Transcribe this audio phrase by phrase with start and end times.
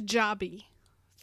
[0.00, 0.64] Kajabi,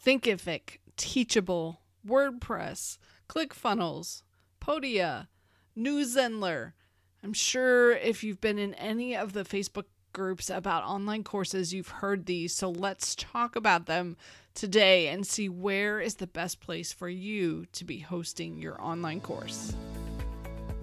[0.04, 4.22] Thinkific, Teachable, WordPress, ClickFunnels,
[4.60, 5.26] Podia,
[5.74, 6.72] New Zenler.
[7.22, 11.88] I'm sure if you've been in any of the Facebook groups about online courses, you've
[11.88, 12.54] heard these.
[12.54, 14.16] So let's talk about them
[14.54, 19.20] today and see where is the best place for you to be hosting your online
[19.20, 19.74] course.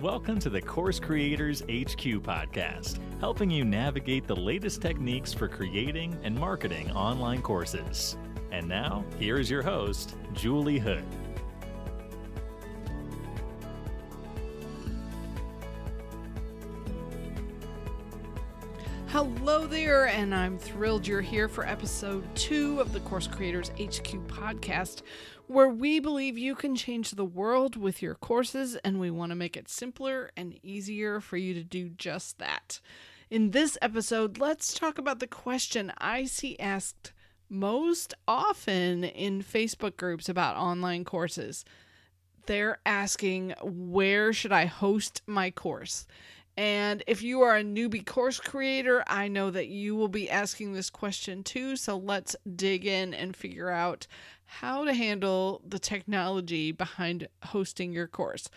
[0.02, 6.20] Welcome to the Course Creators HQ podcast, helping you navigate the latest techniques for creating
[6.22, 8.18] and marketing online courses.
[8.52, 11.06] And now, here is your host, Julie Hood.
[19.16, 24.28] Hello there, and I'm thrilled you're here for episode two of the Course Creators HQ
[24.28, 25.04] podcast,
[25.48, 29.36] where we believe you can change the world with your courses, and we want to
[29.38, 32.82] make it simpler and easier for you to do just that.
[33.30, 37.14] In this episode, let's talk about the question I see asked
[37.48, 41.64] most often in Facebook groups about online courses.
[42.48, 46.06] They're asking, Where should I host my course?
[46.58, 50.74] And if you are a newbie course creator, I know that you will be asking
[50.74, 51.76] this question too.
[51.76, 54.08] So let's dig in and figure out
[54.46, 58.48] how to handle the technology behind hosting your course.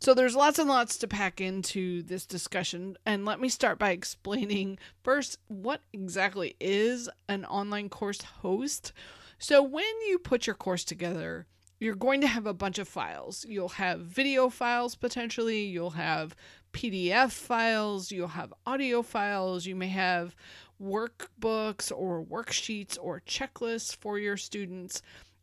[0.00, 2.96] So there's lots and lots to pack into this discussion.
[3.04, 8.92] And let me start by explaining first what exactly is an online course host.
[9.38, 11.46] So when you put your course together,
[11.80, 13.46] you're going to have a bunch of files.
[13.48, 16.34] You'll have video files potentially, you'll have
[16.72, 20.34] PDF files, you'll have audio files, you may have
[20.80, 25.02] workbooks or worksheets or checklists for your students.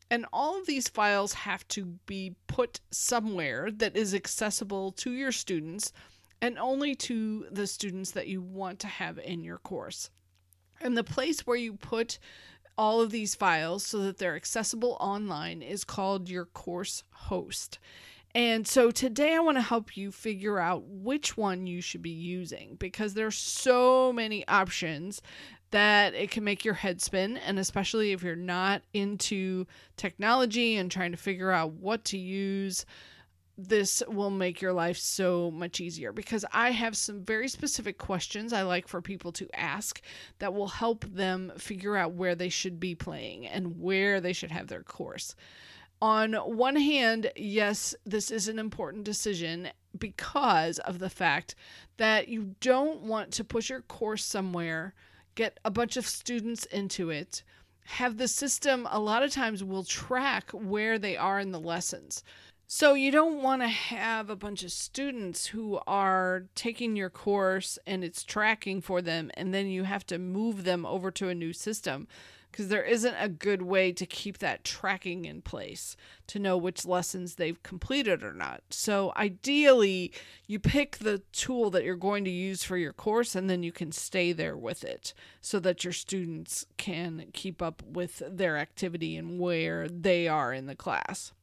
[0.10, 5.32] And all of these files have to be put somewhere that is accessible to your
[5.32, 5.92] students
[6.42, 10.10] and only to the students that you want to have in your course.
[10.80, 12.20] And the place where you put
[12.78, 17.80] all of these files so that they're accessible online is called your course host.
[18.36, 22.10] And so today I want to help you figure out which one you should be
[22.10, 25.22] using because there's so many options
[25.72, 29.66] that it can make your head spin and especially if you're not into
[29.96, 32.86] technology and trying to figure out what to use
[33.58, 38.52] this will make your life so much easier because I have some very specific questions
[38.52, 40.02] I like for people to ask
[40.40, 44.52] that will help them figure out where they should be playing and where they should
[44.52, 45.36] have their course.
[46.02, 51.56] On one hand, yes, this is an important decision because of the fact
[51.98, 54.94] that you don't want to push your course somewhere,
[55.36, 57.44] get a bunch of students into it,
[57.86, 62.24] have the system a lot of times will track where they are in the lessons.
[62.68, 67.78] So you don't want to have a bunch of students who are taking your course
[67.86, 71.36] and it's tracking for them and then you have to move them over to a
[71.36, 72.08] new system
[72.56, 76.86] because there isn't a good way to keep that tracking in place to know which
[76.86, 78.62] lessons they've completed or not.
[78.70, 80.14] So ideally,
[80.48, 83.74] you pick the tool that you're going to use for your course and then you
[83.74, 89.18] can stay there with it so that your students can keep up with their activity
[89.18, 91.34] and where they are in the class.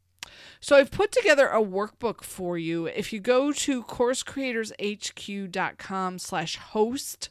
[0.61, 2.87] So I've put together a workbook for you.
[2.87, 7.29] If you go to coursecreatorshq.com slash host,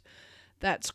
[0.59, 0.91] that's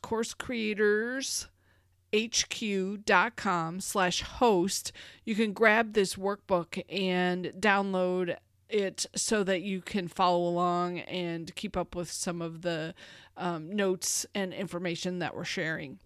[2.12, 4.92] coursecreatorshq.com slash host,
[5.24, 8.36] you can grab this workbook and download
[8.68, 12.94] it so that you can follow along and keep up with some of the
[13.36, 15.98] um, notes and information that we're sharing.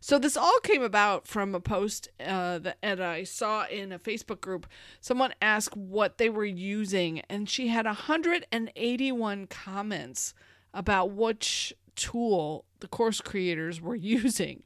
[0.00, 3.98] So this all came about from a post uh, that, that I saw in a
[3.98, 4.66] Facebook group.
[5.00, 10.34] Someone asked what they were using, and she had 181 comments
[10.72, 14.62] about which tool the course creators were using.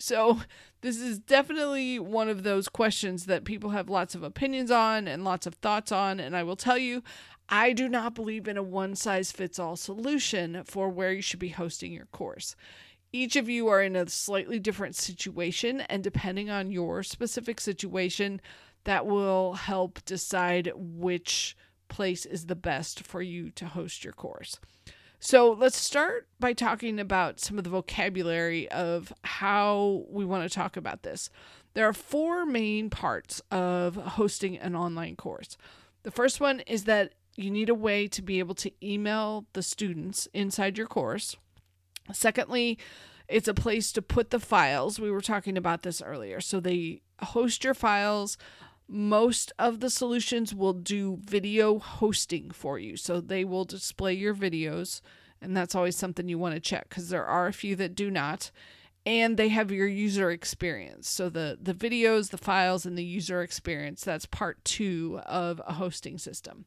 [0.00, 0.40] So
[0.80, 5.24] this is definitely one of those questions that people have lots of opinions on and
[5.24, 6.18] lots of thoughts on.
[6.20, 7.02] And I will tell you,
[7.48, 11.40] I do not believe in a one size fits all solution for where you should
[11.40, 12.56] be hosting your course
[13.12, 18.40] each of you are in a slightly different situation, and depending on your specific situation,
[18.84, 21.56] that will help decide which
[21.88, 24.58] place is the best for you to host your course.
[25.22, 30.54] So let's start by talking about some of the vocabulary of how we want to
[30.54, 31.28] talk about this.
[31.74, 35.58] There are four main parts of hosting an online course.
[36.04, 39.62] The first one is that you need a way to be able to email the
[39.62, 41.36] students inside your course.
[42.10, 42.78] Secondly,
[43.28, 44.98] it's a place to put the files.
[44.98, 46.40] We were talking about this earlier.
[46.40, 48.38] So they host your files.
[48.92, 52.96] Most of the solutions will do video hosting for you.
[52.96, 55.00] So they will display your videos.
[55.40, 58.10] And that's always something you want to check because there are a few that do
[58.10, 58.50] not.
[59.06, 61.08] and they have your user experience.
[61.08, 65.74] So the the videos, the files and the user experience, that's part 2 of a
[65.74, 66.66] hosting system.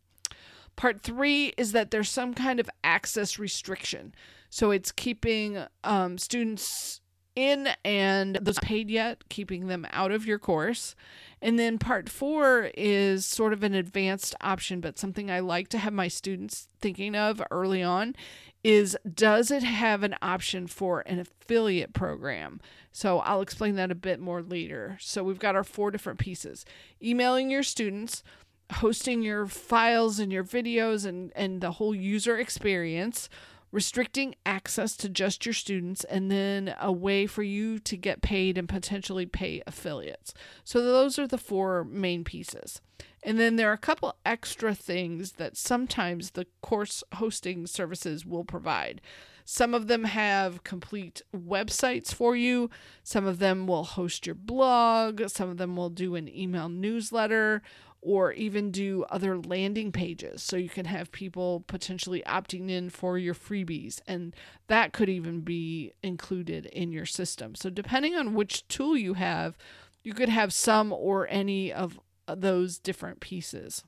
[0.75, 4.15] Part 3 is that there's some kind of access restriction.
[4.49, 7.01] So it's keeping um, students
[7.35, 10.95] in and those paid yet, keeping them out of your course.
[11.41, 15.77] And then part four is sort of an advanced option, but something I like to
[15.77, 18.15] have my students thinking of early on
[18.63, 22.61] is does it have an option for an affiliate program?
[22.91, 24.97] So I'll explain that a bit more later.
[25.01, 26.65] So we've got our four different pieces
[27.01, 28.23] emailing your students,
[28.71, 33.27] hosting your files and your videos and, and the whole user experience
[33.73, 38.57] restricting access to just your students, and then a way for you to get paid
[38.57, 40.33] and potentially pay affiliates.
[40.63, 42.79] So, those are the four main pieces.
[43.23, 48.43] And then there are a couple extra things that sometimes the course hosting services will
[48.43, 49.01] provide.
[49.45, 52.69] Some of them have complete websites for you.
[53.03, 55.27] Some of them will host your blog.
[55.27, 57.61] Some of them will do an email newsletter
[58.03, 60.43] or even do other landing pages.
[60.43, 64.35] So you can have people potentially opting in for your freebies and
[64.67, 67.55] that could even be included in your system.
[67.55, 69.57] So depending on which tool you have
[70.03, 71.97] you could have some or any of
[72.27, 73.83] uh, those different pieces.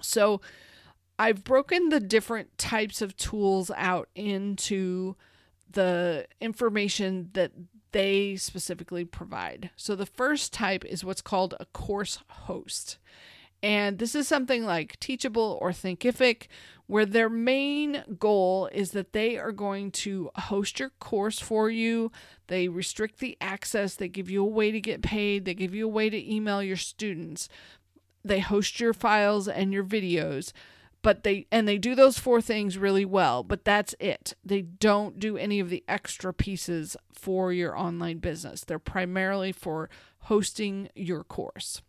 [0.00, 0.40] So
[1.18, 5.14] i've broken the different types of tools out into
[5.70, 7.52] the information that
[7.92, 9.70] they specifically provide.
[9.76, 12.98] So the first type is what's called a course host.
[13.62, 16.48] And this is something like Teachable or Thinkific,
[16.88, 22.10] where their main goal is that they are going to host your course for you.
[22.48, 25.86] They restrict the access, they give you a way to get paid, they give you
[25.86, 27.48] a way to email your students,
[28.24, 30.52] they host your files and your videos.
[31.02, 34.34] But they and they do those four things really well, but that's it.
[34.44, 38.62] They don't do any of the extra pieces for your online business.
[38.62, 39.90] They're primarily for
[40.20, 41.82] hosting your course.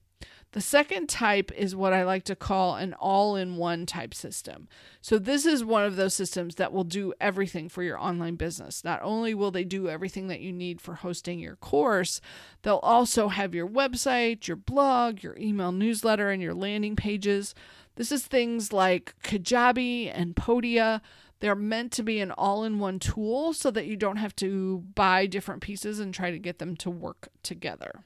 [0.53, 4.67] The second type is what I like to call an all in one type system.
[5.01, 8.83] So, this is one of those systems that will do everything for your online business.
[8.83, 12.21] Not only will they do everything that you need for hosting your course,
[12.61, 17.55] they'll also have your website, your blog, your email newsletter, and your landing pages.
[17.95, 21.01] This is things like Kajabi and Podia.
[21.39, 24.83] They're meant to be an all in one tool so that you don't have to
[24.95, 28.03] buy different pieces and try to get them to work together.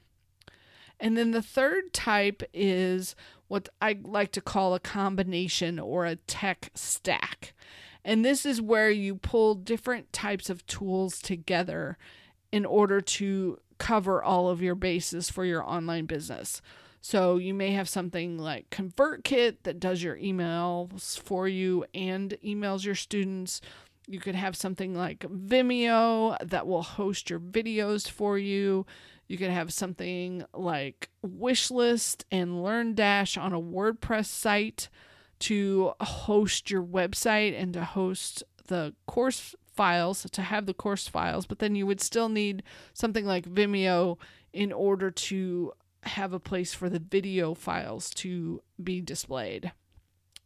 [1.00, 3.14] And then the third type is
[3.46, 7.54] what I like to call a combination or a tech stack.
[8.04, 11.96] And this is where you pull different types of tools together
[12.50, 16.60] in order to cover all of your bases for your online business.
[17.10, 22.84] So you may have something like ConvertKit that does your emails for you and emails
[22.84, 23.62] your students.
[24.06, 28.84] You could have something like Vimeo that will host your videos for you.
[29.26, 34.90] You could have something like Wishlist and LearnDash on a WordPress site
[35.38, 41.46] to host your website and to host the course files, to have the course files,
[41.46, 42.62] but then you would still need
[42.92, 44.18] something like Vimeo
[44.52, 45.72] in order to
[46.04, 49.72] have a place for the video files to be displayed.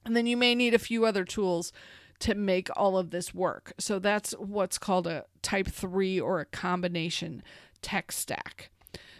[0.04, 1.72] And then you may need a few other tools
[2.20, 3.72] to make all of this work.
[3.78, 7.42] So that's what's called a type 3 or a combination
[7.82, 8.70] tech stack.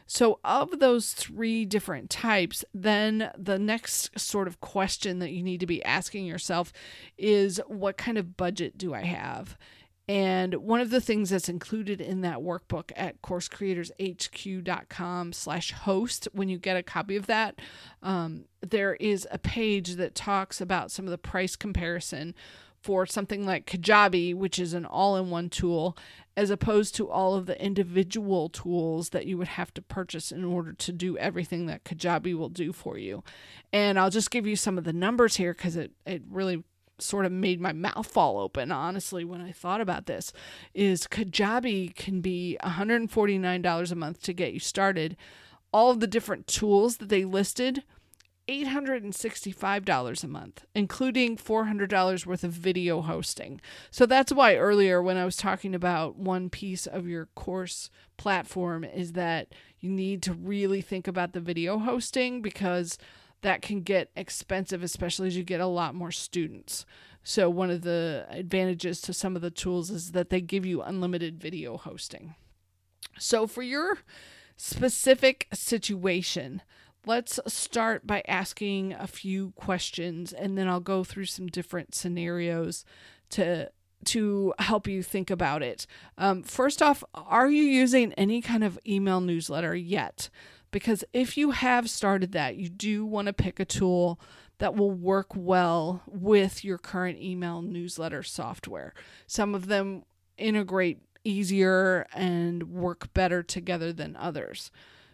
[0.06, 5.60] So, of those three different types, then the next sort of question that you need
[5.60, 6.70] to be asking yourself
[7.16, 9.56] is what kind of budget do I have?
[10.08, 16.48] And one of the things that's included in that workbook at coursecreatorshq.com slash host, when
[16.48, 17.60] you get a copy of that,
[18.02, 22.34] um, there is a page that talks about some of the price comparison
[22.82, 25.96] for something like Kajabi, which is an all in one tool,
[26.36, 30.44] as opposed to all of the individual tools that you would have to purchase in
[30.44, 33.22] order to do everything that Kajabi will do for you.
[33.72, 36.64] And I'll just give you some of the numbers here because it, it really
[36.98, 40.32] sort of made my mouth fall open honestly when I thought about this
[40.74, 45.16] is Kajabi can be $149 a month to get you started.
[45.72, 47.82] All of the different tools that they listed
[48.48, 53.60] $865 a month, including $400 worth of video hosting.
[53.90, 58.84] So that's why earlier, when I was talking about one piece of your course platform,
[58.84, 62.98] is that you need to really think about the video hosting because
[63.42, 66.86] that can get expensive, especially as you get a lot more students.
[67.24, 70.82] So, one of the advantages to some of the tools is that they give you
[70.82, 72.34] unlimited video hosting.
[73.18, 73.98] So, for your
[74.56, 76.62] specific situation,
[77.06, 82.84] let's start by asking a few questions and then I'll go through some different scenarios
[83.30, 83.70] to
[84.04, 85.86] to help you think about it.
[86.18, 90.28] Um, first off, are you using any kind of email newsletter yet?
[90.72, 94.18] Because if you have started that, you do want to pick a tool
[94.58, 98.94] that will work well with your current email newsletter software.
[99.26, 100.02] Some of them
[100.36, 104.70] integrate easier and work better together than others.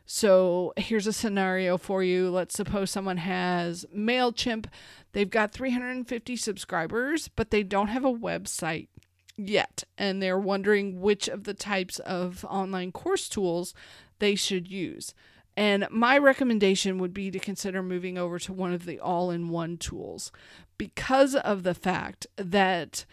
[0.07, 2.31] So here's a scenario for you.
[2.31, 4.67] Let's suppose someone has MailChimp.
[5.13, 8.89] They've got 350 subscribers, but they don't have a website
[9.37, 9.85] yet.
[9.99, 13.75] And they're wondering which of the types of online course tools
[14.19, 15.15] they should use.
[15.59, 19.49] And my recommendation would be to consider moving over to one of the all in
[19.49, 20.31] one tools
[20.77, 23.05] because of the fact that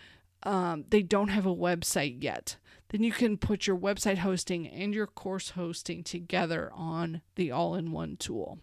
[0.44, 2.58] um, they don't have a website yet
[2.90, 7.76] then you can put your website hosting and your course hosting together on the all
[7.76, 8.60] in one tool.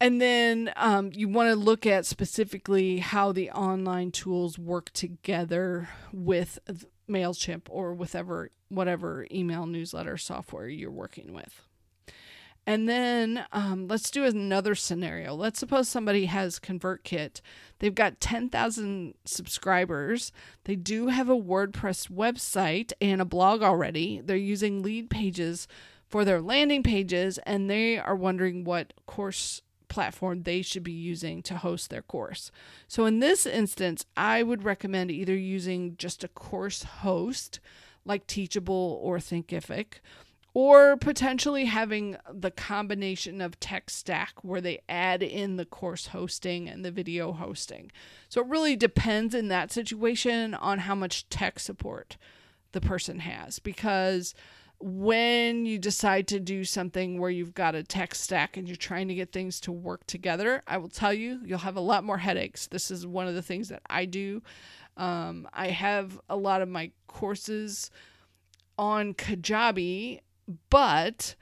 [0.00, 5.88] And then um, you want to look at specifically how the online tools work together
[6.12, 6.60] with
[7.08, 11.62] MailChimp or whatever, whatever email newsletter software you're working with.
[12.68, 15.34] And then um, let's do another scenario.
[15.34, 17.40] Let's suppose somebody has ConvertKit.
[17.78, 20.32] They've got 10,000 subscribers.
[20.64, 24.20] They do have a WordPress website and a blog already.
[24.22, 25.66] They're using Leadpages
[26.08, 31.42] for their landing pages, and they are wondering what course platform they should be using
[31.42, 32.50] to host their course.
[32.86, 37.60] So, in this instance, I would recommend either using just a course host
[38.04, 40.00] like Teachable or Thinkific
[40.54, 46.68] or potentially having the combination of tech stack where they add in the course hosting
[46.68, 47.92] and the video hosting.
[48.28, 52.16] So it really depends in that situation on how much tech support
[52.72, 54.34] the person has because
[54.80, 59.08] when you decide to do something where you've got a tech stack and you're trying
[59.08, 62.18] to get things to work together, I will tell you, you'll have a lot more
[62.18, 62.68] headaches.
[62.68, 64.42] This is one of the things that I do.
[64.96, 67.90] Um, I have a lot of my courses
[68.78, 70.20] on Kajabi
[70.70, 71.34] but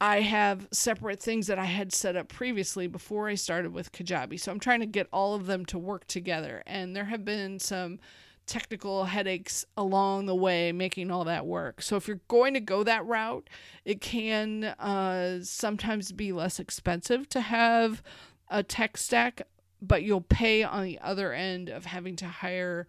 [0.00, 4.38] I have separate things that I had set up previously before I started with Kajabi.
[4.38, 6.62] So I'm trying to get all of them to work together.
[6.66, 7.98] And there have been some
[8.46, 11.82] technical headaches along the way making all that work.
[11.82, 13.48] So if you're going to go that route,
[13.84, 18.02] it can uh, sometimes be less expensive to have
[18.48, 19.42] a tech stack,
[19.80, 22.86] but you'll pay on the other end of having to hire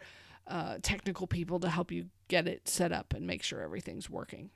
[0.47, 4.49] uh, technical people to help you get it set up and make sure everything's working.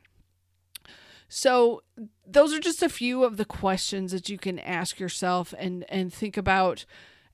[1.27, 1.83] So
[2.25, 6.11] those are just a few of the questions that you can ask yourself and and
[6.11, 6.85] think about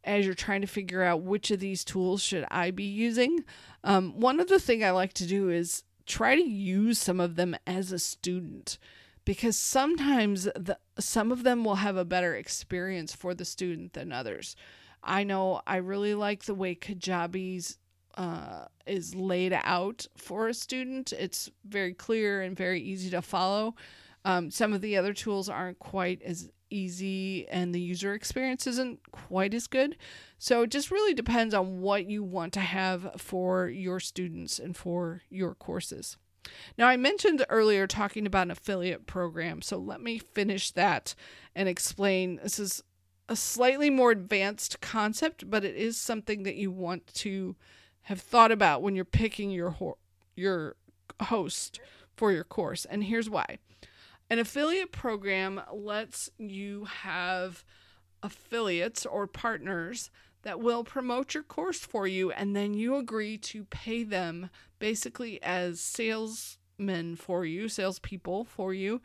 [0.05, 3.43] as you're trying to figure out which of these tools should I be using.
[3.83, 7.35] Um, one of the thing I like to do is try to use some of
[7.35, 8.77] them as a student
[9.25, 14.12] because sometimes the some of them will have a better experience for the student than
[14.12, 14.55] others.
[15.03, 17.77] I know I really like the way Kajabi's
[18.17, 21.12] uh, is laid out for a student.
[21.12, 23.75] It's very clear and very easy to follow.
[24.24, 29.00] Um, some of the other tools aren't quite as easy and the user experience isn't
[29.12, 29.98] quite as good.
[30.38, 34.75] So it just really depends on what you want to have for your students and
[34.75, 36.17] for your courses.
[36.77, 41.15] Now, I mentioned earlier talking about an affiliate program, so let me finish that
[41.55, 42.39] and explain.
[42.43, 42.84] This is
[43.27, 47.55] a slightly more advanced concept, but it is something that you want to
[48.03, 49.98] have thought about when you're picking your ho-
[50.36, 50.75] your
[51.24, 51.79] host
[52.15, 52.86] for your course.
[52.86, 53.57] And here's why.
[54.29, 57.63] An affiliate program lets you have
[58.24, 60.10] affiliates or partners
[60.41, 65.41] that will promote your course for you and then you agree to pay them basically
[65.44, 69.01] as salesmen for you, salespeople for you,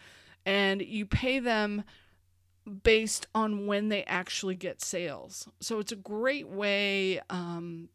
[0.47, 1.85] and you pay them
[2.83, 5.49] based on when they actually get sales.
[5.61, 7.89] So it's a great way um,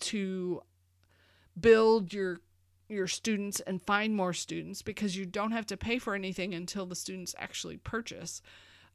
[0.00, 0.62] to
[1.58, 2.40] build your
[2.92, 6.86] your students and find more students because you don't have to pay for anything until
[6.86, 8.42] the students actually purchase.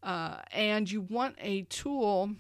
[0.04, 2.32] Uh, and you want a tool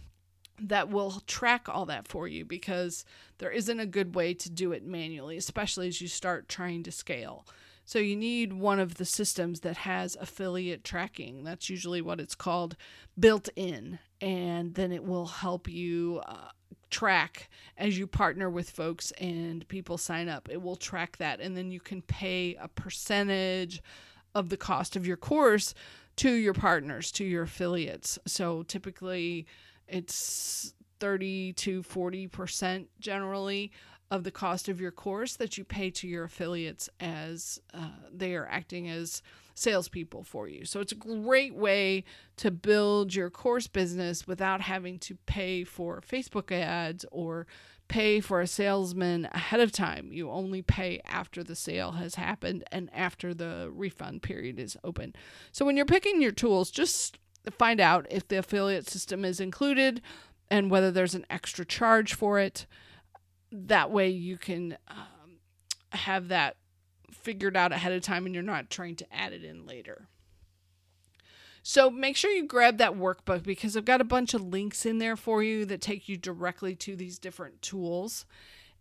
[0.59, 3.05] that will track all that for you because
[3.37, 6.91] there isn't a good way to do it manually, especially as you start trying to
[6.91, 7.45] scale.
[7.85, 11.45] So you need one of the systems that has affiliate tracking.
[11.45, 12.75] That's usually what it's called,
[13.17, 16.49] built in, and then it will help you uh,
[16.89, 20.49] track as you partner with folks and people sign up.
[20.49, 23.81] It will track that, and then you can pay a percentage
[24.33, 25.73] of the cost of your course
[26.17, 28.17] to your partners, to your affiliates.
[28.25, 29.45] So typically
[29.87, 33.71] it's 30 to 40% generally
[34.09, 38.35] of the cost of your course that you pay to your affiliates as uh, they
[38.35, 39.21] are acting as
[39.57, 40.65] salespeople for you.
[40.65, 42.03] So it's a great way
[42.37, 47.47] to build your course business without having to pay for Facebook ads or
[47.87, 50.11] pay for a salesman ahead of time.
[50.11, 55.15] You only pay after the sale has happened and after the refund period is open.
[55.51, 57.17] So when you're picking your tools, just
[57.57, 60.01] find out if the affiliate system is included
[60.49, 62.65] and whether there's an extra charge for it.
[63.51, 65.39] That way you can um,
[65.91, 66.57] have that
[67.11, 70.07] figured out ahead of time and you're not trying to add it in later.
[71.63, 74.99] So make sure you grab that workbook because I've got a bunch of links in
[74.99, 78.25] there for you that take you directly to these different tools.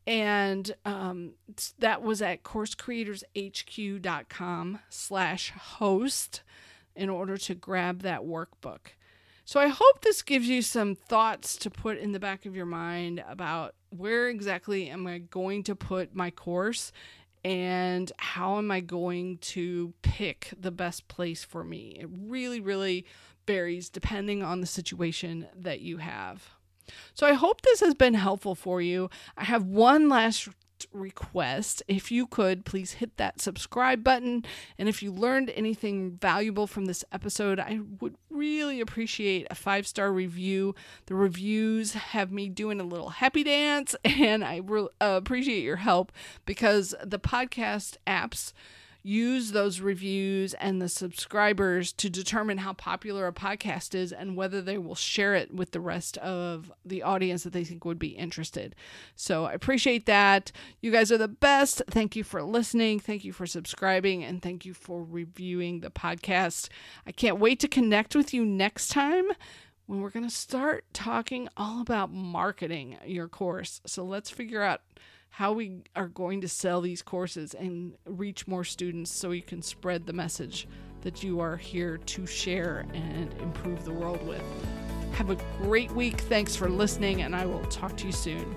[0.07, 1.33] And um,
[1.81, 6.43] that was at coursecreatorshq.com slash host
[6.95, 8.93] in order to grab that workbook.
[9.45, 12.67] So I hope this gives you some thoughts to put in the back of your
[12.67, 16.93] mind about where exactly am I going to put my course
[17.47, 21.97] and how am I going to pick the best place for me?
[22.01, 23.07] It really, really
[23.47, 26.49] varies depending on the situation that you have.
[27.15, 29.11] So I hope this has been helpful for you.
[29.37, 30.49] I have one last
[30.93, 31.83] request.
[31.89, 34.45] If you could, please hit that subscribe button.
[34.79, 39.87] And if you learned anything valuable from this episode, I would really appreciate a five
[39.87, 40.75] star review.
[41.07, 46.13] The reviews have me doing a little happy dance, and I uh, appreciate your help
[46.45, 48.53] because the podcast apps
[49.07, 54.61] use those reviews and the subscribers to determine how popular a podcast is and whether
[54.61, 58.09] they will share it with the rest of the audience that they think would be
[58.09, 58.75] interested.
[59.15, 60.51] So I appreciate that.
[60.81, 61.83] You guys are the best.
[61.89, 62.99] Thank you for listening.
[62.99, 64.25] Thank you for subscribing.
[64.25, 66.69] And thank you for reviewing the podcast.
[67.07, 69.27] I can't wait to connect with you next time
[69.87, 73.81] when we're going to start talking all about marketing your course.
[73.87, 74.81] So let's figure out
[75.31, 79.63] how we are going to sell these courses and reach more students so you can
[79.63, 80.67] spread the message
[81.03, 84.43] that you are here to share and improve the world with.
[85.13, 86.21] Have a great week.
[86.23, 88.57] Thanks for listening, and I will talk to you soon.